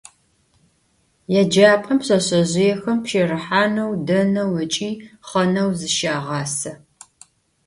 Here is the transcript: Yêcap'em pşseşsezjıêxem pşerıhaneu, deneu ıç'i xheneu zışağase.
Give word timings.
Yêcap'em 1.33 1.97
pşseşsezjıêxem 2.01 2.97
pşerıhaneu, 3.03 3.91
deneu 4.07 4.51
ıç'i 4.61 4.89
xheneu 5.27 5.69
zışağase. 5.79 6.71